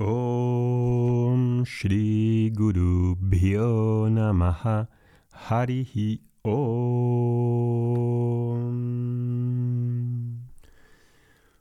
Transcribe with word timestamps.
Om 0.00 1.64
Shri 1.64 2.52
Guru 2.54 3.16
Bhyo 3.18 4.08
Namaha 4.08 4.88
Harihi 5.32 6.22
Om. 6.44 7.18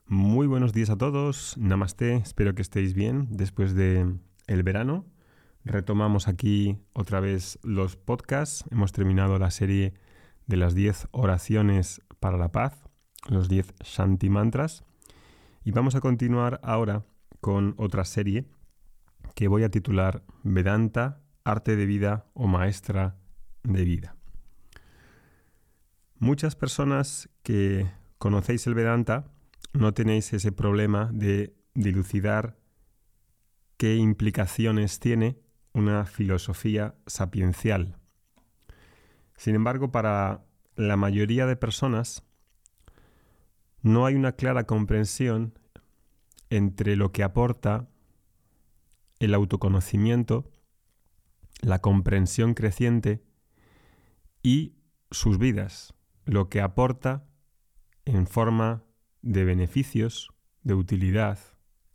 Muy 0.05 0.46
buenos 0.46 0.71
días 0.71 0.92
a 0.92 0.97
todos. 1.00 1.58
Namaste. 1.58 2.18
Espero 2.18 2.54
que 2.54 2.62
estéis 2.62 2.94
bien 2.94 3.28
después 3.31 3.73
de 3.73 4.13
el 4.45 4.61
verano. 4.61 5.07
Retomamos 5.65 6.27
aquí 6.27 6.77
otra 6.93 7.19
vez 7.19 7.57
los 7.63 7.95
podcasts. 7.95 8.65
Hemos 8.69 8.91
terminado 8.91 9.39
la 9.39 9.49
serie 9.49 9.95
de 10.45 10.57
las 10.57 10.75
10 10.75 11.07
oraciones 11.09 12.04
para 12.19 12.38
la 12.38 12.51
paz, 12.51 12.88
los 13.29 13.49
10 13.49 13.73
Shanti 13.83 14.29
Mantras. 14.29 14.83
Y 15.63 15.71
vamos 15.71 15.95
a 15.95 16.01
continuar 16.01 16.59
ahora 16.61 17.04
con 17.41 17.75
otra 17.77 18.05
serie 18.05 18.45
que 19.35 19.47
voy 19.47 19.63
a 19.63 19.69
titular 19.69 20.23
Vedanta, 20.43 21.21
Arte 21.43 21.75
de 21.75 21.86
Vida 21.86 22.25
o 22.33 22.47
Maestra 22.47 23.18
de 23.64 23.83
Vida. 23.83 24.15
Muchas 26.19 26.55
personas 26.55 27.29
que 27.43 27.87
conocéis 28.18 28.65
el 28.65 28.73
Vedanta 28.73 29.31
no 29.73 29.93
tenéis 29.93 30.33
ese 30.33 30.51
problema 30.51 31.09
de 31.14 31.55
dilucidar 31.75 32.58
qué 33.78 33.95
implicaciones 33.95 35.00
tiene 35.00 35.39
una 35.73 36.06
filosofía 36.06 36.95
sapiencial. 37.06 37.97
Sin 39.36 39.53
embargo, 39.53 39.92
para 39.92 40.44
la 40.75 40.97
mayoría 40.97 41.45
de 41.45 41.56
personas 41.56 42.23
no 43.83 44.08
hay 44.08 44.16
una 44.16 44.31
clara 44.31 44.66
comprensión 44.66 45.59
entre 46.50 46.95
lo 46.95 47.11
que 47.11 47.23
aporta 47.23 47.89
el 49.19 49.33
autoconocimiento, 49.33 50.52
la 51.61 51.80
comprensión 51.80 52.53
creciente 52.53 53.23
y 54.44 54.75
sus 55.12 55.38
vidas, 55.38 55.94
lo 56.25 56.50
que 56.50 56.62
aporta 56.62 57.25
en 58.06 58.28
forma 58.28 58.84
de 59.22 59.44
beneficios, 59.44 60.30
de 60.64 60.73
utilidad 60.73 61.40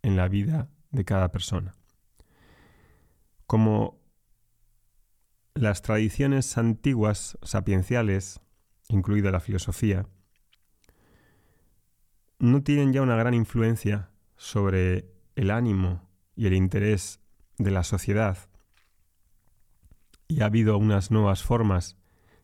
en 0.01 0.15
la 0.15 0.27
vida 0.27 0.69
de 0.91 1.05
cada 1.05 1.31
persona. 1.31 1.75
Como 3.47 3.99
las 5.55 5.81
tradiciones 5.81 6.57
antiguas 6.57 7.37
sapienciales, 7.43 8.41
incluida 8.89 9.31
la 9.31 9.39
filosofía, 9.39 10.07
no 12.39 12.63
tienen 12.63 12.91
ya 12.93 13.01
una 13.01 13.15
gran 13.15 13.33
influencia 13.33 14.12
sobre 14.43 15.09
el 15.37 15.51
ánimo 15.51 16.05
y 16.35 16.47
el 16.47 16.53
interés 16.53 17.21
de 17.57 17.71
la 17.71 17.85
sociedad, 17.85 18.37
y 20.27 20.41
ha 20.41 20.47
habido 20.47 20.77
unas 20.77 21.11
nuevas 21.11 21.43
formas 21.43 21.95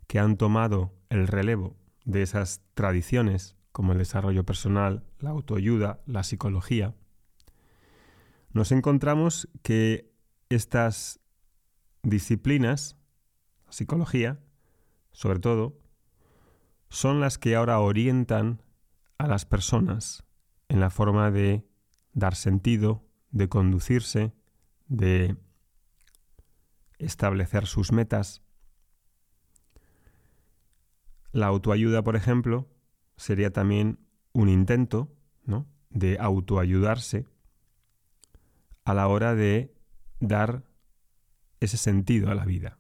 que 0.08 0.18
han 0.18 0.38
tomado 0.38 0.94
el 1.10 1.28
relevo 1.28 1.76
de 2.06 2.22
esas 2.22 2.62
tradiciones, 2.74 3.58
como 3.74 3.92
el 3.92 3.98
desarrollo 3.98 4.46
personal, 4.46 5.04
la 5.20 5.32
autoayuda, 5.32 6.00
la 6.06 6.24
psicología, 6.24 6.96
nos 8.54 8.72
encontramos 8.72 9.50
que 9.62 10.10
estas 10.48 11.20
disciplinas, 12.02 12.96
psicología, 13.70 14.40
sobre 15.12 15.40
todo, 15.40 15.78
son 16.88 17.20
las 17.20 17.38
que 17.38 17.58
ahora 17.58 17.82
orientan 17.82 18.62
a 19.18 19.28
las 19.28 19.44
personas 19.44 20.24
en 20.70 20.80
la 20.80 20.90
forma 20.90 21.30
de 21.30 21.69
dar 22.14 22.36
sentido, 22.36 23.04
de 23.32 23.48
conducirse, 23.48 24.34
de 24.88 25.38
establecer 26.98 27.66
sus 27.66 27.92
metas. 27.92 28.42
La 31.32 31.48
autoayuda, 31.48 32.04
por 32.04 32.16
ejemplo, 32.16 32.68
sería 33.18 33.52
también 33.52 34.00
un 34.34 34.50
intento 34.50 35.12
¿no? 35.44 35.68
de 35.90 36.18
autoayudarse 36.20 37.26
a 38.84 38.94
la 38.94 39.08
hora 39.08 39.36
de 39.36 39.74
dar 40.20 40.64
ese 41.60 41.78
sentido 41.78 42.32
a 42.32 42.36
la 42.36 42.46
vida. 42.46 42.80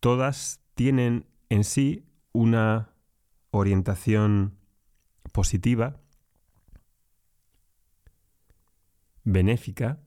Todas 0.00 0.60
tienen 0.74 1.26
en 1.48 1.64
sí 1.64 2.04
una 2.32 2.92
orientación 3.50 4.58
positiva, 5.36 6.00
benéfica, 9.22 10.00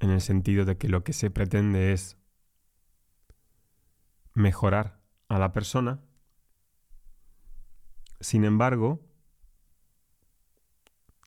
en 0.00 0.08
el 0.08 0.22
sentido 0.22 0.64
de 0.64 0.78
que 0.78 0.88
lo 0.88 1.04
que 1.04 1.12
se 1.12 1.30
pretende 1.30 1.92
es 1.92 2.16
mejorar 4.32 4.98
a 5.28 5.38
la 5.38 5.52
persona. 5.52 6.00
Sin 8.20 8.46
embargo, 8.46 9.04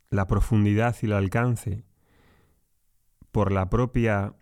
la 0.10 0.26
profundidad 0.26 0.96
y 1.04 1.06
el 1.06 1.14
alcance 1.14 1.86
por 3.32 3.52
la 3.52 3.70
propia 3.70 4.34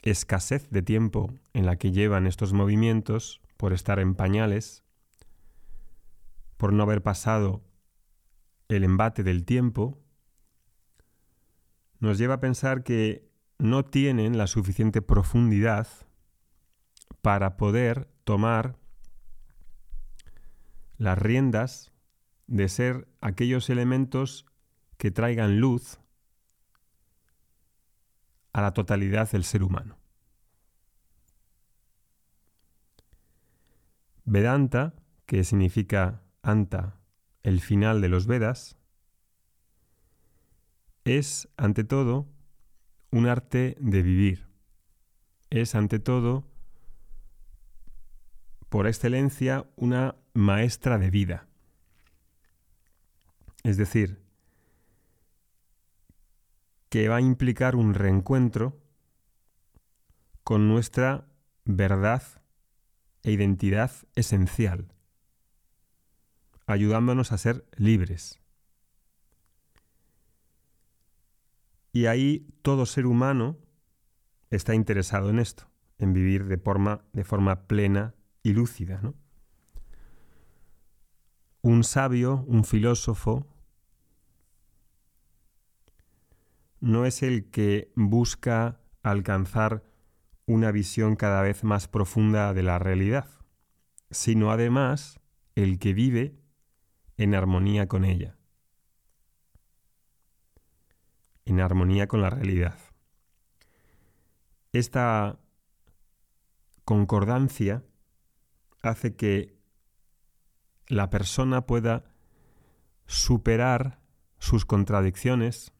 escasez 0.00 0.70
de 0.70 0.80
tiempo 0.80 1.34
en 1.52 1.66
la 1.66 1.76
que 1.76 1.92
llevan 1.92 2.26
estos 2.26 2.54
movimientos, 2.54 3.42
por 3.58 3.74
estar 3.74 3.98
en 3.98 4.14
pañales, 4.14 4.81
por 6.62 6.72
no 6.72 6.84
haber 6.84 7.02
pasado 7.02 7.64
el 8.68 8.84
embate 8.84 9.24
del 9.24 9.44
tiempo, 9.44 10.00
nos 11.98 12.18
lleva 12.18 12.34
a 12.34 12.40
pensar 12.40 12.84
que 12.84 13.28
no 13.58 13.84
tienen 13.84 14.38
la 14.38 14.46
suficiente 14.46 15.02
profundidad 15.02 15.88
para 17.20 17.56
poder 17.56 18.08
tomar 18.22 18.76
las 20.98 21.18
riendas 21.18 21.90
de 22.46 22.68
ser 22.68 23.08
aquellos 23.20 23.68
elementos 23.68 24.46
que 24.98 25.10
traigan 25.10 25.58
luz 25.58 25.98
a 28.52 28.62
la 28.62 28.72
totalidad 28.72 29.28
del 29.32 29.42
ser 29.42 29.64
humano. 29.64 29.98
Vedanta, 34.24 34.94
que 35.26 35.42
significa 35.42 36.22
anta, 36.42 37.00
el 37.42 37.60
final 37.60 38.00
de 38.00 38.08
los 38.08 38.26
Vedas, 38.26 38.76
es 41.04 41.48
ante 41.56 41.84
todo 41.84 42.28
un 43.10 43.26
arte 43.26 43.76
de 43.80 44.02
vivir. 44.02 44.48
Es 45.50 45.74
ante 45.74 45.98
todo, 45.98 46.48
por 48.68 48.86
excelencia, 48.86 49.66
una 49.76 50.16
maestra 50.32 50.98
de 50.98 51.10
vida. 51.10 51.46
Es 53.64 53.76
decir, 53.76 54.22
que 56.88 57.08
va 57.08 57.16
a 57.16 57.20
implicar 57.20 57.76
un 57.76 57.94
reencuentro 57.94 58.80
con 60.42 60.68
nuestra 60.68 61.26
verdad 61.64 62.22
e 63.22 63.32
identidad 63.32 63.90
esencial, 64.14 64.92
ayudándonos 66.72 67.32
a 67.32 67.38
ser 67.38 67.66
libres. 67.76 68.40
Y 71.92 72.06
ahí 72.06 72.48
todo 72.62 72.86
ser 72.86 73.06
humano 73.06 73.58
está 74.50 74.74
interesado 74.74 75.30
en 75.30 75.38
esto, 75.38 75.70
en 75.98 76.12
vivir 76.12 76.46
de 76.46 76.58
forma, 76.58 77.04
de 77.12 77.24
forma 77.24 77.66
plena 77.66 78.14
y 78.42 78.52
lúcida. 78.54 79.00
Un 81.60 81.84
sabio, 81.84 82.44
un 82.48 82.64
filósofo, 82.64 83.46
no 86.80 87.06
es 87.06 87.22
el 87.22 87.50
que 87.50 87.92
busca 87.94 88.80
alcanzar 89.02 89.84
una 90.46 90.72
visión 90.72 91.14
cada 91.14 91.42
vez 91.42 91.62
más 91.62 91.86
profunda 91.86 92.52
de 92.54 92.62
la 92.62 92.78
realidad, 92.78 93.28
sino 94.10 94.50
además 94.50 95.20
el 95.54 95.78
que 95.78 95.94
vive 95.94 96.41
en 97.22 97.36
armonía 97.36 97.86
con 97.86 98.04
ella, 98.04 98.36
en 101.44 101.60
armonía 101.60 102.08
con 102.08 102.20
la 102.20 102.30
realidad. 102.30 102.78
Esta 104.72 105.38
concordancia 106.84 107.84
hace 108.82 109.14
que 109.14 109.56
la 110.88 111.10
persona 111.10 111.64
pueda 111.64 112.04
superar 113.06 114.00
sus 114.38 114.64
contradicciones, 114.64 115.72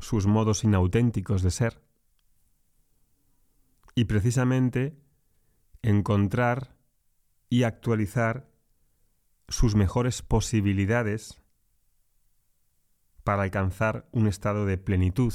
sus 0.00 0.26
modos 0.26 0.64
inauténticos 0.64 1.42
de 1.42 1.50
ser 1.50 1.82
y 3.94 4.04
precisamente 4.04 4.98
encontrar 5.80 6.76
y 7.48 7.62
actualizar 7.62 8.53
sus 9.48 9.74
mejores 9.74 10.22
posibilidades 10.22 11.40
para 13.24 13.42
alcanzar 13.42 14.06
un 14.12 14.26
estado 14.26 14.66
de 14.66 14.78
plenitud, 14.78 15.32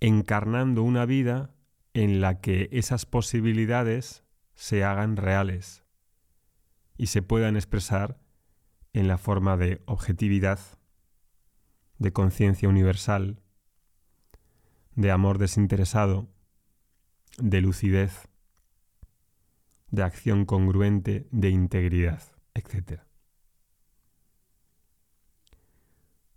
encarnando 0.00 0.82
una 0.82 1.06
vida 1.06 1.54
en 1.94 2.20
la 2.20 2.40
que 2.40 2.68
esas 2.72 3.06
posibilidades 3.06 4.24
se 4.54 4.84
hagan 4.84 5.16
reales 5.16 5.84
y 6.98 7.06
se 7.06 7.22
puedan 7.22 7.56
expresar 7.56 8.18
en 8.92 9.08
la 9.08 9.18
forma 9.18 9.56
de 9.56 9.82
objetividad, 9.86 10.58
de 11.98 12.12
conciencia 12.12 12.68
universal, 12.68 13.42
de 14.94 15.10
amor 15.10 15.38
desinteresado, 15.38 16.28
de 17.38 17.60
lucidez, 17.60 18.28
de 19.90 20.02
acción 20.02 20.46
congruente, 20.46 21.28
de 21.30 21.50
integridad, 21.50 22.22
etc. 22.56 23.02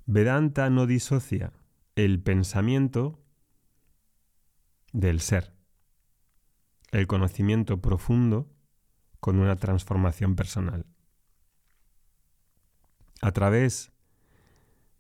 Vedanta 0.06 0.70
no 0.70 0.86
disocia 0.86 1.54
el 1.96 2.22
pensamiento 2.22 3.24
del 4.92 5.22
ser, 5.22 5.54
el 6.92 7.08
conocimiento 7.08 7.80
profundo 7.82 8.52
con 9.20 9.40
una 9.40 9.56
transformación 9.56 10.36
personal. 10.36 10.86
A 13.22 13.32
través 13.32 13.92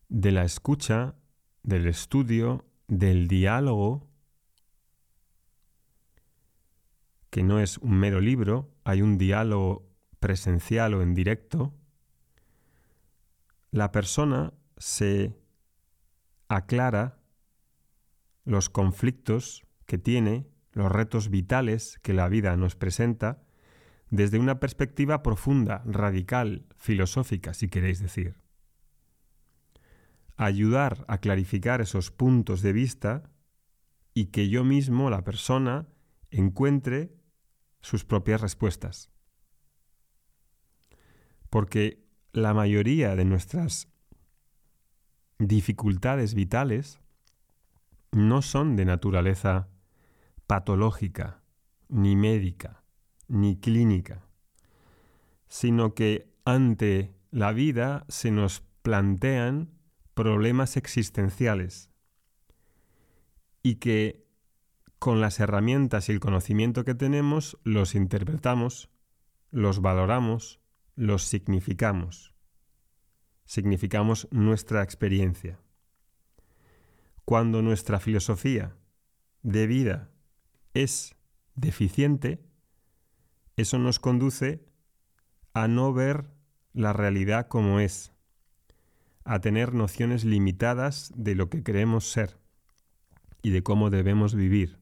de 0.09 0.31
la 0.31 0.43
escucha, 0.43 1.15
del 1.63 1.87
estudio, 1.87 2.65
del 2.87 3.27
diálogo, 3.27 4.07
que 7.29 7.43
no 7.43 7.59
es 7.59 7.77
un 7.77 7.99
mero 7.99 8.21
libro, 8.21 8.73
hay 8.83 9.01
un 9.01 9.17
diálogo 9.17 9.88
presencial 10.19 10.93
o 10.93 11.01
en 11.01 11.13
directo, 11.13 11.73
la 13.71 13.91
persona 13.91 14.53
se 14.77 15.35
aclara 16.47 17.19
los 18.43 18.69
conflictos 18.69 19.65
que 19.85 19.97
tiene, 19.97 20.47
los 20.71 20.91
retos 20.91 21.29
vitales 21.29 21.99
que 22.01 22.13
la 22.13 22.27
vida 22.27 22.55
nos 22.57 22.75
presenta, 22.75 23.43
desde 24.09 24.39
una 24.39 24.59
perspectiva 24.59 25.21
profunda, 25.21 25.83
radical, 25.85 26.65
filosófica, 26.77 27.53
si 27.53 27.67
queréis 27.69 27.99
decir. 27.99 28.41
Ayudar 30.35 31.05
a 31.07 31.19
clarificar 31.19 31.81
esos 31.81 32.11
puntos 32.11 32.61
de 32.61 32.73
vista 32.73 33.29
y 34.13 34.27
que 34.27 34.49
yo 34.49 34.63
mismo, 34.63 35.09
la 35.09 35.23
persona, 35.23 35.87
encuentre 36.31 37.13
sus 37.81 38.03
propias 38.03 38.41
respuestas. 38.41 39.11
Porque 41.49 42.03
la 42.31 42.53
mayoría 42.53 43.15
de 43.15 43.25
nuestras 43.25 43.87
dificultades 45.39 46.33
vitales 46.33 46.99
no 48.11 48.41
son 48.41 48.75
de 48.75 48.85
naturaleza 48.85 49.69
patológica, 50.47 51.41
ni 51.87 52.15
médica, 52.15 52.83
ni 53.27 53.57
clínica, 53.57 54.27
sino 55.47 55.93
que 55.93 56.29
ante 56.45 57.13
la 57.31 57.51
vida 57.53 58.05
se 58.07 58.31
nos 58.31 58.61
plantean 58.81 59.69
problemas 60.13 60.77
existenciales 60.77 61.89
y 63.63 63.75
que 63.75 64.27
con 64.97 65.21
las 65.21 65.39
herramientas 65.39 66.09
y 66.09 66.11
el 66.11 66.19
conocimiento 66.19 66.83
que 66.83 66.95
tenemos 66.95 67.57
los 67.63 67.95
interpretamos, 67.95 68.89
los 69.51 69.81
valoramos, 69.81 70.58
los 70.99 71.23
significamos 71.23 72.35
significamos 73.45 74.27
nuestra 74.29 74.83
experiencia. 74.83 75.59
Cuando 77.25 77.63
nuestra 77.63 77.99
filosofía 77.99 78.75
de 79.41 79.65
vida 79.65 80.11
es 80.75 81.15
deficiente, 81.55 82.45
eso 83.55 83.79
nos 83.79 83.99
conduce 83.99 84.67
a 85.53 85.67
no 85.67 85.93
ver 85.93 86.29
la 86.73 86.93
realidad 86.93 87.47
como 87.47 87.79
es, 87.79 88.11
a 89.23 89.39
tener 89.39 89.73
nociones 89.73 90.25
limitadas 90.25 91.11
de 91.15 91.33
lo 91.33 91.49
que 91.49 91.63
creemos 91.63 92.11
ser 92.11 92.37
y 93.41 93.49
de 93.49 93.63
cómo 93.63 93.89
debemos 93.89 94.35
vivir. 94.35 94.78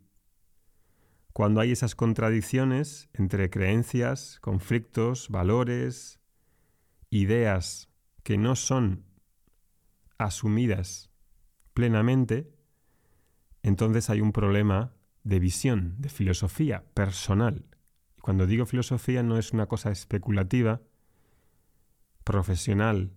Cuando 1.37 1.61
hay 1.61 1.71
esas 1.71 1.93
contradicciones 1.93 3.11
entre 3.13 3.51
creencias, 3.51 4.39
conflictos, 4.41 5.29
valores, 5.29 6.19
ideas 7.11 7.91
que 8.23 8.39
no 8.39 8.55
son 8.55 9.05
asumidas 10.17 11.11
plenamente, 11.75 12.51
entonces 13.61 14.09
hay 14.09 14.19
un 14.19 14.31
problema 14.31 14.95
de 15.23 15.37
visión, 15.37 15.93
de 15.99 16.09
filosofía 16.09 16.85
personal. 16.95 17.67
Cuando 18.23 18.47
digo 18.47 18.65
filosofía 18.65 19.21
no 19.21 19.37
es 19.37 19.53
una 19.53 19.67
cosa 19.67 19.91
especulativa, 19.91 20.81
profesional, 22.23 23.13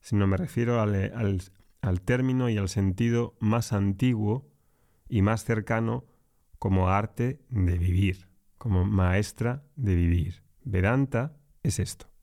sino 0.00 0.28
me 0.28 0.36
refiero 0.36 0.80
al, 0.80 1.42
al 1.80 2.00
término 2.02 2.48
y 2.48 2.56
al 2.56 2.68
sentido 2.68 3.34
más 3.40 3.72
antiguo 3.72 4.48
y 5.08 5.22
más 5.22 5.42
cercano 5.42 6.04
como 6.58 6.88
arte 6.88 7.40
de 7.48 7.78
vivir, 7.78 8.28
como 8.58 8.84
maestra 8.84 9.64
de 9.76 9.94
vivir. 9.94 10.42
Vedanta 10.64 11.36
es 11.62 11.78
esto. 11.78 12.14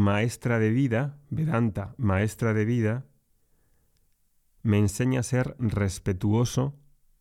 maestra 0.00 0.58
de 0.58 0.70
vida, 0.70 1.20
Vedanta, 1.30 1.94
maestra 1.98 2.54
de 2.54 2.64
vida, 2.64 3.06
me 4.62 4.78
enseña 4.78 5.20
a 5.20 5.22
ser 5.22 5.54
respetuoso 5.58 6.74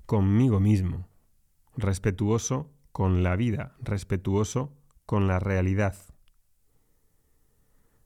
conmigo 0.06 0.60
mismo, 0.60 1.08
respetuoso 1.76 2.72
con 2.92 3.22
la 3.22 3.36
vida, 3.36 3.76
respetuoso 3.80 4.76
con 5.06 5.28
la 5.28 5.40
realidad. 5.40 5.96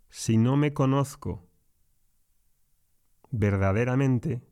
Si 0.10 0.38
no 0.38 0.58
me 0.58 0.74
conozco 0.74 1.48
verdaderamente, 3.34 4.44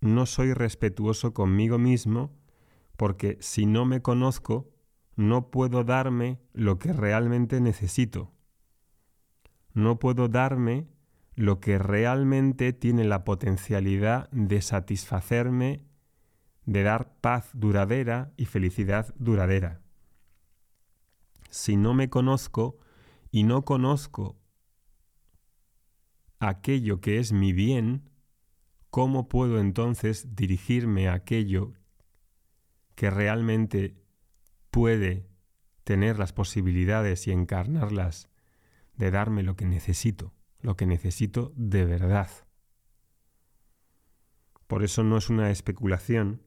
no 0.00 0.26
soy 0.26 0.52
respetuoso 0.52 1.32
conmigo 1.32 1.78
mismo 1.78 2.36
porque 2.96 3.38
si 3.40 3.64
no 3.64 3.84
me 3.86 4.02
conozco, 4.02 4.68
no 5.14 5.50
puedo 5.50 5.84
darme 5.84 6.40
lo 6.52 6.78
que 6.78 6.92
realmente 6.92 7.60
necesito. 7.60 8.32
No 9.72 9.98
puedo 9.98 10.28
darme 10.28 10.88
lo 11.36 11.60
que 11.60 11.78
realmente 11.78 12.72
tiene 12.72 13.04
la 13.04 13.24
potencialidad 13.24 14.28
de 14.32 14.60
satisfacerme, 14.60 15.84
de 16.66 16.82
dar 16.82 17.14
paz 17.20 17.50
duradera 17.54 18.32
y 18.36 18.46
felicidad 18.46 19.14
duradera. 19.16 19.80
Si 21.50 21.76
no 21.76 21.94
me 21.94 22.10
conozco 22.10 22.78
y 23.30 23.44
no 23.44 23.64
conozco 23.64 24.39
aquello 26.40 27.00
que 27.00 27.18
es 27.18 27.32
mi 27.32 27.52
bien, 27.52 28.10
¿cómo 28.90 29.28
puedo 29.28 29.60
entonces 29.60 30.34
dirigirme 30.34 31.08
a 31.08 31.14
aquello 31.14 31.74
que 32.96 33.10
realmente 33.10 33.96
puede 34.70 35.30
tener 35.84 36.18
las 36.18 36.32
posibilidades 36.32 37.26
y 37.26 37.32
encarnarlas 37.32 38.30
de 39.00 39.10
darme 39.10 39.42
lo 39.42 39.56
que 39.56 39.64
necesito, 39.64 40.34
lo 40.60 40.76
que 40.76 40.86
necesito 40.86 41.52
de 41.56 41.86
verdad. 41.86 42.28
Por 44.66 44.84
eso 44.84 45.02
no 45.02 45.16
es 45.16 45.30
una 45.30 45.50
especulación, 45.50 46.42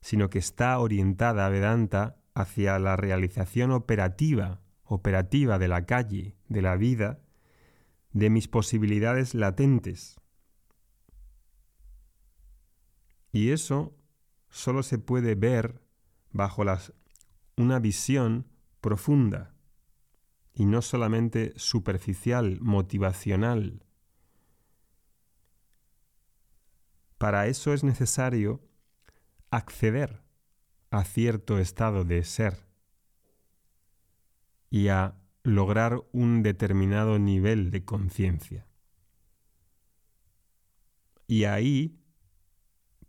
sino 0.00 0.28
que 0.28 0.40
está 0.40 0.78
orientada 0.78 1.46
a 1.46 1.48
Vedanta 1.48 2.16
hacia 2.34 2.78
la 2.78 2.96
realización 2.96 3.70
operativa, 3.70 4.60
operativa 4.82 5.58
de 5.58 5.68
la 5.68 5.86
calle, 5.86 6.36
de 6.48 6.62
la 6.62 6.76
vida, 6.76 7.20
de 8.12 8.30
mis 8.30 8.48
posibilidades 8.48 9.34
latentes. 9.34 10.20
Y 13.32 13.50
eso 13.50 13.96
solo 14.48 14.82
se 14.82 14.98
puede 14.98 15.34
ver 15.34 15.80
bajo 16.32 16.64
las 16.64 16.92
una 17.56 17.78
visión 17.78 18.46
profunda 18.80 19.54
y 20.54 20.64
no 20.64 20.82
solamente 20.82 21.52
superficial, 21.56 22.58
motivacional. 22.60 23.84
Para 27.18 27.46
eso 27.46 27.74
es 27.74 27.84
necesario 27.84 28.62
acceder 29.50 30.22
a 30.90 31.04
cierto 31.04 31.58
estado 31.58 32.04
de 32.04 32.24
ser 32.24 32.66
y 34.70 34.88
a 34.88 35.19
lograr 35.42 36.02
un 36.12 36.42
determinado 36.42 37.18
nivel 37.18 37.70
de 37.70 37.84
conciencia. 37.84 38.66
Y 41.26 41.44
ahí 41.44 41.98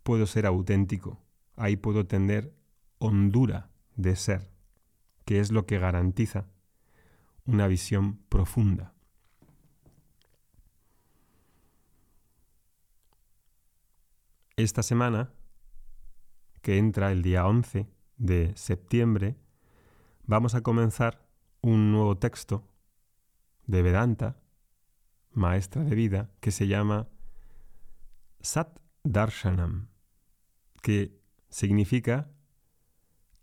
puedo 0.02 0.26
ser 0.26 0.46
auténtico, 0.46 1.20
ahí 1.56 1.76
puedo 1.76 2.06
tener 2.06 2.54
hondura 2.98 3.70
de 3.96 4.16
ser, 4.16 4.50
que 5.24 5.40
es 5.40 5.50
lo 5.50 5.66
que 5.66 5.78
garantiza 5.78 6.46
una 7.44 7.66
visión 7.66 8.18
profunda. 8.28 8.94
Esta 14.56 14.82
semana, 14.82 15.32
que 16.60 16.78
entra 16.78 17.10
el 17.10 17.22
día 17.22 17.46
11 17.46 17.88
de 18.18 18.52
septiembre, 18.54 19.36
vamos 20.24 20.54
a 20.54 20.60
comenzar 20.60 21.21
un 21.62 21.92
nuevo 21.92 22.18
texto 22.18 22.68
de 23.66 23.82
Vedanta, 23.82 24.36
maestra 25.30 25.84
de 25.84 25.94
vida, 25.94 26.30
que 26.40 26.50
se 26.50 26.66
llama 26.66 27.08
Sat 28.40 28.80
Darshanam, 29.04 29.88
que 30.82 31.18
significa 31.48 32.30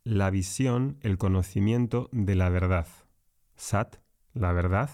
la 0.04 0.30
visión, 0.30 0.98
el 1.02 1.18
conocimiento 1.18 2.10
de 2.12 2.36
la 2.36 2.50
verdad. 2.50 2.88
Sat, 3.56 3.98
la 4.34 4.52
verdad, 4.52 4.90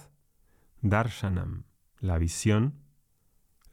Darshanam, 0.81 1.65
la 1.99 2.19
visión, 2.19 2.75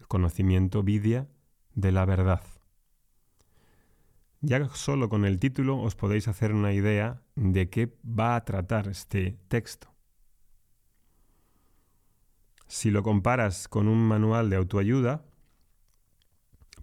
el 0.00 0.06
conocimiento, 0.06 0.82
vidya, 0.82 1.28
de 1.74 1.92
la 1.92 2.04
verdad. 2.06 2.42
Ya 4.44 4.68
solo 4.70 5.08
con 5.08 5.24
el 5.24 5.38
título 5.38 5.78
os 5.78 5.94
podéis 5.94 6.26
hacer 6.26 6.52
una 6.52 6.72
idea 6.72 7.22
de 7.36 7.70
qué 7.70 7.96
va 8.04 8.34
a 8.34 8.44
tratar 8.44 8.88
este 8.88 9.38
texto. 9.46 9.94
Si 12.66 12.90
lo 12.90 13.04
comparas 13.04 13.68
con 13.68 13.86
un 13.86 14.02
manual 14.02 14.50
de 14.50 14.56
autoayuda, 14.56 15.24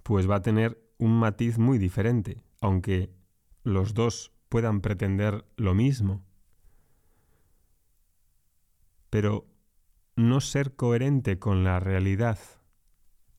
pues 0.04 0.30
va 0.30 0.38
a 0.38 0.42
tener 0.42 0.82
un 1.00 1.20
matiz 1.20 1.58
muy 1.58 1.78
diferente, 1.78 2.42
aunque 2.62 3.12
los 3.64 3.94
dos 3.94 4.32
puedan 4.48 4.80
pretender 4.80 5.46
lo 5.58 5.74
mismo. 5.74 6.24
Pero 9.10 9.48
no 10.16 10.40
ser 10.40 10.78
coherente 10.78 11.40
con 11.40 11.66
la 11.66 11.82
realidad, 11.82 12.40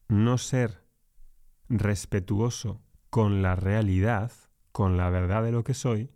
no 0.08 0.36
ser 0.36 0.84
respetuoso 1.70 2.82
con 3.10 3.42
la 3.42 3.56
realidad, 3.56 4.32
con 4.72 4.96
la 4.96 5.10
verdad 5.10 5.42
de 5.42 5.52
lo 5.52 5.64
que 5.64 5.74
soy, 5.74 6.10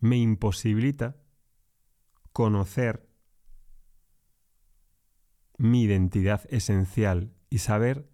me 0.00 0.16
imposibilita 0.16 1.16
conocer 2.32 3.08
mi 5.58 5.82
identidad 5.82 6.42
esencial 6.50 7.34
y 7.48 7.58
saber 7.58 8.10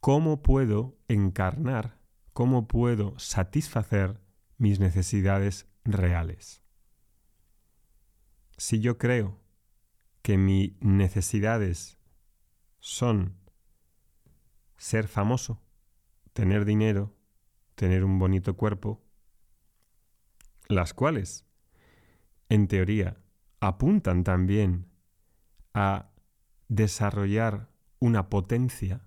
cómo 0.00 0.42
puedo 0.42 0.98
encarnar, 1.08 2.00
cómo 2.32 2.68
puedo 2.68 3.18
satisfacer 3.18 4.20
mis 4.58 4.80
necesidades 4.80 5.66
reales. 5.84 6.62
Si 8.56 8.80
yo 8.80 8.98
creo 8.98 9.40
que 10.22 10.36
mis 10.36 10.80
necesidades 10.80 11.98
son 12.80 13.38
ser 14.76 15.08
famoso, 15.08 15.62
tener 16.38 16.64
dinero, 16.64 17.16
tener 17.74 18.04
un 18.04 18.20
bonito 18.20 18.56
cuerpo, 18.56 19.02
las 20.68 20.94
cuales, 20.94 21.44
en 22.48 22.68
teoría, 22.68 23.20
apuntan 23.58 24.22
también 24.22 24.86
a 25.74 26.12
desarrollar 26.68 27.72
una 27.98 28.28
potencia. 28.28 29.00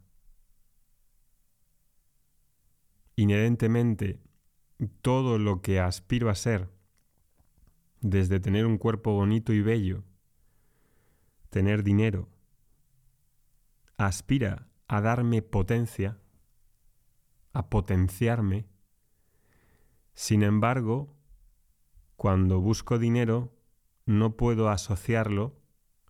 Inherentemente, 3.15 4.19
todo 5.01 5.37
lo 5.37 5.61
que 5.61 5.79
aspiro 5.79 6.29
a 6.29 6.35
ser, 6.35 6.69
desde 8.01 8.41
tener 8.41 8.65
un 8.65 8.77
cuerpo 8.77 9.13
bonito 9.13 9.53
y 9.53 9.61
bello, 9.61 10.03
tener 11.49 11.83
dinero, 11.83 12.27
aspira 13.95 14.67
a 14.89 14.99
darme 14.99 15.41
potencia, 15.41 16.17
a 17.53 17.69
potenciarme. 17.69 18.67
Sin 20.13 20.43
embargo, 20.43 21.15
cuando 22.15 22.59
busco 22.59 22.99
dinero, 22.99 23.53
no 24.05 24.35
puedo 24.35 24.69
asociarlo 24.69 25.59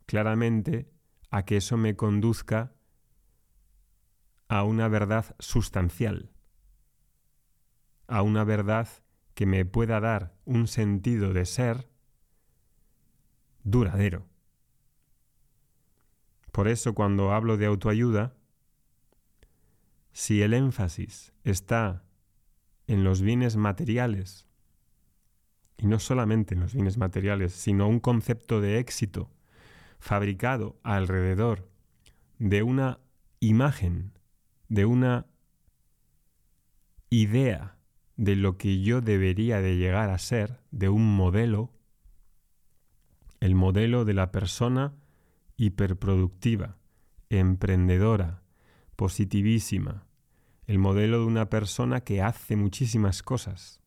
claramente 0.06 0.92
a 1.30 1.46
que 1.46 1.58
eso 1.58 1.78
me 1.78 1.96
conduzca 1.96 2.74
a 4.48 4.64
una 4.64 4.90
verdad 4.90 5.36
sustancial, 5.40 6.32
a 8.08 8.22
una 8.22 8.44
verdad 8.44 8.90
que 9.34 9.46
me 9.46 9.64
pueda 9.64 10.02
dar 10.02 10.36
un 10.44 10.68
sentido 10.68 11.32
de 11.32 11.46
ser 11.46 11.90
duradero. 13.64 14.28
Por 16.52 16.68
eso 16.68 16.94
cuando 16.94 17.32
hablo 17.32 17.56
de 17.56 17.68
autoayuda, 17.68 18.36
si 20.12 20.42
el 20.42 20.54
énfasis 20.54 21.34
está 21.44 22.04
en 22.88 23.04
los 23.04 23.22
bienes 23.22 23.56
materiales, 23.56 24.48
y 25.78 25.88
no 25.88 26.00
solamente 26.00 26.54
en 26.54 26.62
los 26.62 26.74
bienes 26.74 26.98
materiales, 26.98 27.54
sino 27.54 27.88
un 27.88 28.00
concepto 28.00 28.62
de 28.62 28.80
éxito 28.80 29.32
fabricado 30.00 30.80
alrededor 30.84 31.70
de 32.38 32.64
una 32.64 33.00
imagen, 33.40 34.14
de 34.68 34.86
una 34.86 35.28
idea 37.10 37.78
de 38.16 38.36
lo 38.36 38.58
que 38.58 38.82
yo 38.82 39.02
debería 39.02 39.62
de 39.62 39.78
llegar 39.78 40.10
a 40.10 40.18
ser, 40.18 40.60
de 40.72 40.90
un 40.90 41.16
modelo, 41.16 41.72
el 43.40 43.56
modelo 43.56 44.06
de 44.06 44.14
la 44.14 44.32
persona 44.32 44.94
hiperproductiva, 45.58 46.78
emprendedora, 47.30 48.41
positivísima, 49.02 50.06
el 50.68 50.78
modelo 50.78 51.22
de 51.22 51.26
una 51.26 51.50
persona 51.50 52.02
que 52.02 52.22
hace 52.22 52.56
muchísimas 52.56 53.24
cosas, 53.24 53.82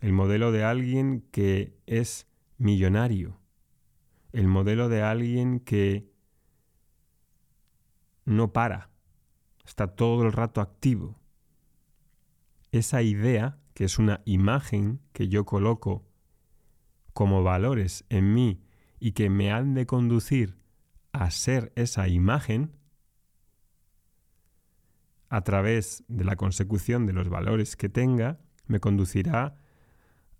el 0.00 0.12
modelo 0.12 0.50
de 0.50 0.64
alguien 0.64 1.20
que 1.30 1.78
es 1.86 2.26
millonario, 2.58 3.38
el 4.32 4.48
modelo 4.48 4.88
de 4.88 5.02
alguien 5.02 5.60
que 5.60 6.10
no 8.24 8.52
para, 8.52 8.90
está 9.64 9.94
todo 9.94 10.24
el 10.24 10.32
rato 10.32 10.60
activo. 10.60 11.20
Esa 12.72 13.02
idea, 13.02 13.60
que 13.74 13.84
es 13.84 14.00
una 14.00 14.20
imagen 14.24 14.98
que 15.12 15.28
yo 15.28 15.44
coloco 15.46 16.08
como 17.12 17.44
valores 17.44 18.04
en 18.08 18.34
mí 18.34 18.64
y 18.98 19.12
que 19.12 19.30
me 19.30 19.52
han 19.52 19.74
de 19.74 19.86
conducir 19.86 20.58
a 21.12 21.30
ser 21.30 21.72
esa 21.76 22.08
imagen, 22.08 22.79
a 25.30 25.42
través 25.42 26.04
de 26.08 26.24
la 26.24 26.36
consecución 26.36 27.06
de 27.06 27.12
los 27.12 27.28
valores 27.28 27.76
que 27.76 27.88
tenga, 27.88 28.40
me 28.66 28.80
conducirá 28.80 29.54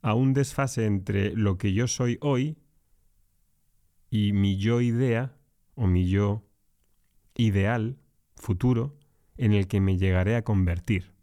a 0.03 0.15
un 0.15 0.35
desfase 0.35 0.85
entre 0.85 1.35
lo 1.37 1.57
que 1.57 1.73
yo 1.73 1.87
soy 1.87 2.19
hoy 2.21 2.59
y 4.11 4.33
mi 4.33 4.57
yo 4.59 4.81
idea 4.81 5.37
o 5.77 5.87
mi 5.87 6.09
yo 6.09 6.45
ideal 7.37 7.99
futuro 8.35 8.99
en 9.37 9.53
el 9.53 9.69
que 9.69 9.81
me 9.81 9.97
llegaré 9.97 10.35
a 10.35 10.43
convertir 10.43 11.15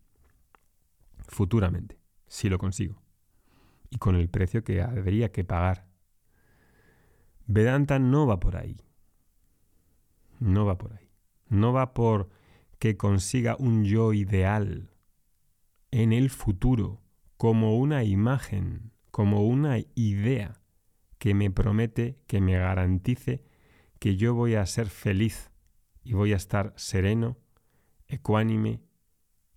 futuramente, 1.27 1.99
si 2.27 2.47
lo 2.47 2.57
consigo, 2.57 3.01
y 3.89 3.97
con 3.97 4.15
el 4.15 4.29
precio 4.29 4.63
que 4.63 4.81
habría 4.81 5.31
que 5.31 5.43
pagar. 5.43 5.85
Vedanta 7.45 7.99
no 7.99 8.25
va 8.25 8.39
por 8.39 8.55
ahí. 8.55 8.77
No 10.39 10.65
va 10.65 10.77
por 10.77 10.93
ahí. 10.93 11.09
No 11.49 11.73
va 11.73 11.93
por 11.93 12.29
que 12.79 12.97
consiga 12.97 13.55
un 13.59 13.83
yo 13.83 14.13
ideal 14.13 14.91
en 15.91 16.13
el 16.13 16.29
futuro 16.29 17.01
como 17.37 17.77
una 17.77 18.03
imagen, 18.03 18.91
como 19.11 19.47
una 19.47 19.77
idea 19.95 20.61
que 21.17 21.33
me 21.33 21.49
promete, 21.49 22.19
que 22.27 22.41
me 22.41 22.57
garantice 22.57 23.43
que 23.99 24.15
yo 24.15 24.33
voy 24.33 24.55
a 24.55 24.65
ser 24.65 24.87
feliz 24.87 25.51
y 26.03 26.13
voy 26.13 26.33
a 26.33 26.37
estar 26.37 26.73
sereno, 26.77 27.37
ecuánime, 28.07 28.81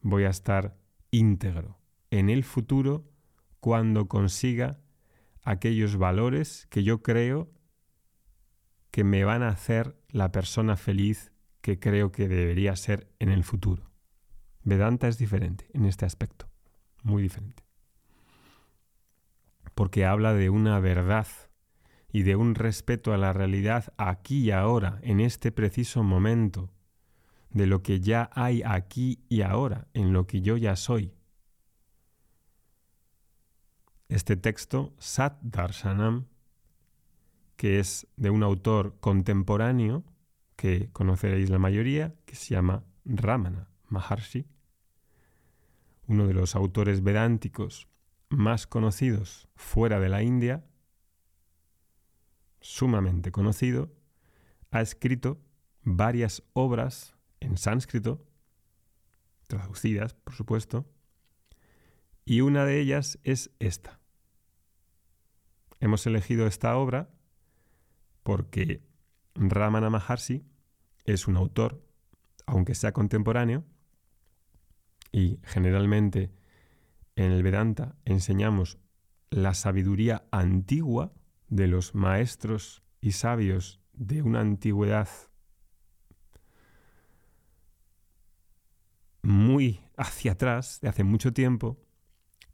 voy 0.00 0.25
a 0.25 0.31
estar 0.31 0.79
íntegro 1.11 1.79
en 2.11 2.31
el 2.31 2.45
futuro 2.45 3.11
cuando 3.61 4.09
consiga 4.09 4.81
aquellos 5.43 5.97
valores 5.97 6.67
que 6.71 6.83
yo 6.83 7.03
creo 7.03 7.50
que 8.91 9.05
me 9.05 9.25
van 9.25 9.43
a 9.43 9.49
hacer 9.49 9.97
la 10.09 10.33
persona 10.33 10.77
feliz 10.77 11.30
que 11.61 11.79
creo 11.79 12.12
que 12.12 12.29
debería 12.29 12.76
ser 12.76 13.09
en 13.19 13.31
el 13.31 13.45
futuro. 13.45 13.90
Vedanta 14.62 15.09
es 15.09 15.19
diferente 15.19 15.69
en 15.73 15.85
este 15.85 16.07
aspecto, 16.07 16.49
muy 17.02 17.23
diferente. 17.23 17.64
Porque 19.75 20.05
habla 20.05 20.35
de 20.35 20.50
una 20.50 20.81
verdad 20.81 21.26
y 22.12 22.23
de 22.23 22.37
un 22.37 22.55
respeto 22.55 23.12
a 23.12 23.19
la 23.19 23.33
realidad 23.33 23.93
aquí 23.97 24.40
y 24.40 24.50
ahora, 24.50 24.99
en 25.02 25.21
este 25.21 25.52
preciso 25.52 26.02
momento, 26.02 26.73
de 27.50 27.67
lo 27.67 27.83
que 27.83 28.00
ya 28.00 28.31
hay 28.35 28.62
aquí 28.64 29.25
y 29.29 29.43
ahora, 29.43 29.88
en 29.95 30.12
lo 30.12 30.26
que 30.26 30.40
yo 30.40 30.57
ya 30.57 30.76
soy. 30.76 31.12
este 34.11 34.37
texto, 34.37 34.93
Sat 34.99 35.40
Darshanam, 35.40 36.26
que 37.57 37.79
es 37.79 38.09
de 38.17 38.31
un 38.31 38.43
autor 38.43 38.99
contemporáneo 39.00 40.02
que 40.61 40.90
conoceréis 40.93 41.49
la 41.49 41.59
mayoría, 41.59 42.14
que 42.26 42.37
se 42.37 42.52
llama 42.52 42.85
Ramana 43.07 43.71
Maharshi, 43.88 44.47
uno 46.07 46.26
de 46.26 46.35
los 46.35 46.55
autores 46.55 47.02
vedánticos 47.02 47.88
más 48.29 48.67
conocidos 48.67 49.49
fuera 49.57 49.99
de 50.00 50.11
la 50.11 50.23
India, 50.23 50.62
sumamente 52.61 53.33
conocido, 53.33 53.90
ha 54.71 54.83
escrito 54.83 55.40
varias 55.83 56.43
obras 56.52 57.17
en 57.40 57.57
sánscrito, 57.57 58.23
traducidas, 59.47 60.12
por 60.12 60.35
supuesto, 60.35 60.85
y 62.26 62.43
una 62.43 62.67
de 62.67 62.81
ellas 62.81 63.19
es 63.23 63.50
esta. 63.61 63.99
Hemos 65.79 66.07
elegido 66.07 66.47
esta 66.47 66.76
obra 66.76 67.09
porque 68.23 68.90
Ramana 69.35 69.91
Maharshi 69.91 70.45
es 71.05 71.29
un 71.29 71.37
autor, 71.37 71.83
aunque 72.47 72.75
sea 72.75 72.93
contemporáneo, 72.93 73.65
y 75.13 75.41
generalmente 75.43 76.33
en 77.17 77.33
el 77.33 77.43
Vedanta 77.43 77.97
enseñamos 78.05 78.79
la 79.31 79.55
sabiduría 79.55 80.25
antigua 80.31 81.13
de 81.49 81.67
los 81.67 81.95
maestros 81.95 82.83
y 83.01 83.13
sabios 83.13 83.81
de 83.93 84.23
una 84.23 84.41
antigüedad 84.41 85.09
muy 89.23 89.81
hacia 89.97 90.33
atrás, 90.33 90.81
de 90.81 90.89
hace 90.89 91.05
mucho 91.05 91.33
tiempo, 91.33 91.79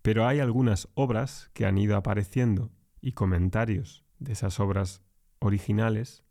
pero 0.03 0.27
hay 0.27 0.41
algunas 0.41 0.89
obras 0.95 1.51
que 1.53 1.67
han 1.67 1.79
ido 1.79 1.97
apareciendo 1.97 2.73
y 3.01 3.13
comentarios 3.13 4.05
de 4.19 4.33
esas 4.33 4.59
obras 4.61 5.03
originales, 5.39 6.25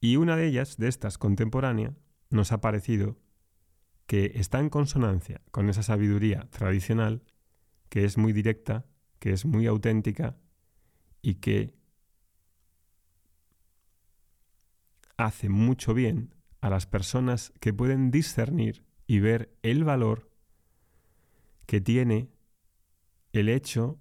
y 0.00 0.16
una 0.16 0.36
de 0.36 0.46
ellas, 0.46 0.76
de 0.76 0.88
estas 0.88 1.18
contemporánea, 1.18 1.94
nos 2.30 2.52
ha 2.52 2.60
parecido 2.60 3.18
que 4.06 4.32
está 4.36 4.60
en 4.60 4.70
consonancia 4.70 5.42
con 5.50 5.68
esa 5.68 5.82
sabiduría 5.82 6.48
tradicional, 6.50 7.22
que 7.88 8.04
es 8.04 8.16
muy 8.16 8.32
directa, 8.32 8.86
que 9.18 9.32
es 9.32 9.44
muy 9.44 9.66
auténtica 9.66 10.36
y 11.20 11.34
que 11.36 11.74
hace 15.16 15.48
mucho 15.48 15.94
bien 15.94 16.34
a 16.60 16.70
las 16.70 16.86
personas 16.86 17.52
que 17.60 17.74
pueden 17.74 18.10
discernir 18.10 18.84
y 19.06 19.20
ver 19.20 19.54
el 19.62 19.84
valor 19.84 20.30
que 21.66 21.80
tiene 21.80 22.30
el 23.32 23.48
hecho 23.48 23.98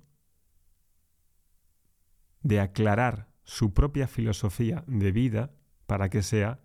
de 2.42 2.60
aclarar 2.60 3.30
su 3.44 3.74
propia 3.74 4.08
filosofía 4.08 4.84
de 4.88 5.12
vida 5.12 5.57
para 5.88 6.10
que 6.10 6.22
sea 6.22 6.60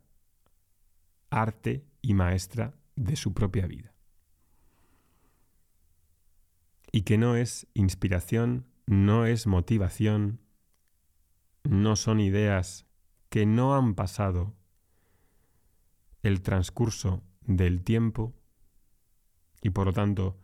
arte 1.30 1.86
y 2.02 2.12
maestra 2.12 2.74
de 2.96 3.16
su 3.16 3.32
propia 3.32 3.66
vida. 3.66 3.94
Y 6.90 7.02
que 7.02 7.16
no 7.16 7.36
es 7.36 7.66
inspiración, 7.72 8.66
no 8.86 9.24
es 9.24 9.46
motivación, 9.46 10.40
no 11.64 11.96
son 11.96 12.20
ideas 12.20 12.86
que 13.30 13.46
no 13.46 13.74
han 13.74 13.94
pasado 13.94 14.54
el 16.22 16.42
transcurso 16.42 17.22
del 17.40 17.82
tiempo 17.82 18.34
y 19.62 19.70
por 19.70 19.86
lo 19.86 19.92
tanto 19.92 20.38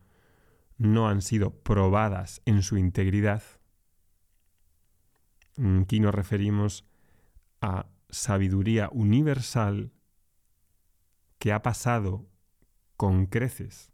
no 0.79 1.09
han 1.09 1.21
sido 1.21 1.63
probadas 1.63 2.41
en 2.47 2.63
su 2.63 2.79
integridad. 2.79 3.43
Aquí 5.83 6.01
nos 6.01 6.15
referimos 6.15 6.87
a 7.61 7.87
sabiduría 8.11 8.89
universal 8.93 9.93
que 11.39 11.53
ha 11.53 11.63
pasado 11.63 12.27
con 12.97 13.27
creces 13.27 13.93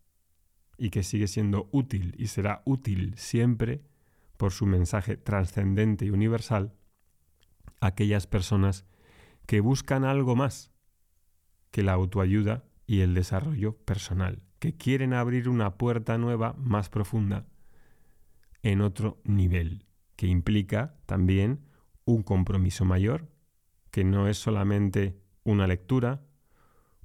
y 0.79 0.91
que 0.91 1.03
sigue 1.03 1.29
siendo 1.29 1.69
útil 1.73 2.15
y 2.19 2.29
será 2.29 2.63
útil 2.65 3.15
siempre 3.17 3.83
por 4.37 4.53
su 4.53 4.67
mensaje 4.67 5.17
trascendente 5.17 6.07
y 6.07 6.11
universal 6.11 6.75
a 7.81 7.89
aquellas 7.89 8.27
personas 8.27 8.85
que 9.47 9.61
buscan 9.61 10.05
algo 10.05 10.37
más 10.37 10.73
que 11.71 11.83
la 11.83 11.93
autoayuda 11.93 12.65
y 12.87 13.01
el 13.01 13.15
desarrollo 13.15 13.77
personal, 13.77 14.43
que 14.59 14.77
quieren 14.77 15.13
abrir 15.13 15.49
una 15.49 15.77
puerta 15.77 16.19
nueva 16.19 16.55
más 16.59 16.89
profunda 16.89 17.47
en 18.63 18.81
otro 18.81 19.21
nivel, 19.25 19.85
que 20.17 20.27
implica 20.27 20.97
también 21.07 21.61
un 22.05 22.23
compromiso 22.23 22.85
mayor, 22.85 23.29
que 23.95 24.03
no 24.03 24.27
es 24.27 24.39
solamente 24.39 25.23
una 25.45 25.69
lectura 25.69 26.27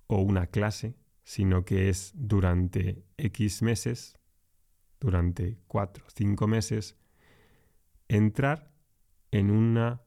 o 0.08 0.21
una 0.23 0.47
clase, 0.47 0.95
sino 1.21 1.63
que 1.63 1.88
es 1.88 2.13
durante 2.15 3.06
X 3.15 3.62
meses, 3.62 4.17
durante 4.99 5.60
cuatro 5.67 6.08
o 6.08 6.10
cinco 6.10 6.47
meses, 6.47 6.97
entrar 8.08 8.73
en 9.30 9.52
una 9.52 10.02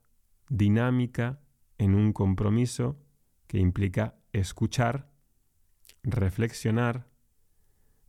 dinámica, 0.48 1.38
en 1.78 1.94
un 1.94 2.12
compromiso 2.12 2.98
que 3.46 3.58
implica 3.60 4.16
escuchar, 4.32 5.08
reflexionar, 6.02 7.06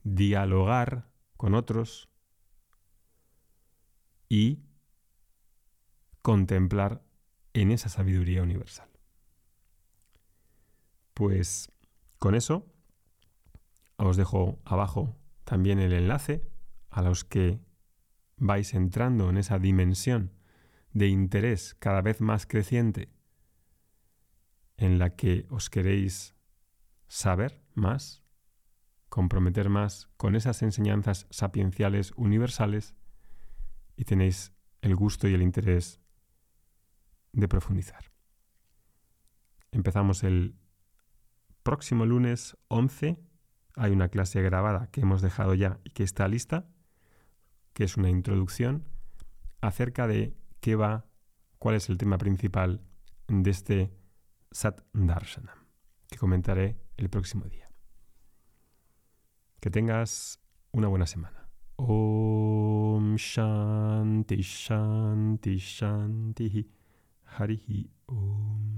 dialogar 0.02 1.12
con 1.36 1.54
otros 1.54 2.08
y 4.28 4.64
contemplar 6.22 7.03
en 7.54 7.70
esa 7.70 7.88
sabiduría 7.88 8.42
universal. 8.42 8.88
Pues 11.14 11.70
con 12.18 12.34
eso 12.34 12.66
os 13.96 14.16
dejo 14.16 14.60
abajo 14.64 15.16
también 15.44 15.78
el 15.78 15.92
enlace 15.92 16.46
a 16.90 17.02
los 17.02 17.24
que 17.24 17.60
vais 18.36 18.74
entrando 18.74 19.30
en 19.30 19.38
esa 19.38 19.58
dimensión 19.58 20.32
de 20.92 21.08
interés 21.08 21.74
cada 21.78 22.02
vez 22.02 22.20
más 22.20 22.46
creciente 22.46 23.08
en 24.76 24.98
la 24.98 25.14
que 25.16 25.46
os 25.50 25.70
queréis 25.70 26.34
saber 27.06 27.62
más, 27.74 28.22
comprometer 29.08 29.68
más 29.68 30.08
con 30.16 30.34
esas 30.34 30.62
enseñanzas 30.62 31.26
sapienciales 31.30 32.12
universales 32.16 32.94
y 33.96 34.04
tenéis 34.04 34.52
el 34.82 34.96
gusto 34.96 35.28
y 35.28 35.34
el 35.34 35.42
interés 35.42 36.00
de 37.34 37.48
profundizar. 37.48 38.10
Empezamos 39.70 40.22
el 40.24 40.56
próximo 41.62 42.06
lunes 42.06 42.56
11 42.68 43.18
hay 43.76 43.92
una 43.92 44.08
clase 44.08 44.40
grabada 44.42 44.88
que 44.90 45.00
hemos 45.00 45.20
dejado 45.20 45.54
ya 45.54 45.80
y 45.84 45.90
que 45.90 46.04
está 46.04 46.28
lista, 46.28 46.68
que 47.72 47.84
es 47.84 47.96
una 47.96 48.08
introducción 48.08 48.84
acerca 49.60 50.06
de 50.06 50.36
qué 50.60 50.76
va, 50.76 51.06
cuál 51.58 51.74
es 51.74 51.88
el 51.88 51.98
tema 51.98 52.18
principal 52.18 52.82
de 53.26 53.50
este 53.50 53.92
Sat 54.52 54.82
Darshana, 54.92 55.54
que 56.08 56.18
comentaré 56.18 56.78
el 56.96 57.10
próximo 57.10 57.46
día. 57.46 57.68
Que 59.60 59.70
tengas 59.70 60.40
una 60.70 60.88
buena 60.88 61.06
semana. 61.06 61.48
Om 61.76 63.16
Shanti 63.16 64.36
Shanti 64.36 65.56
Shanti 65.56 66.70
ہری 67.38 67.82
اوم 68.06 68.73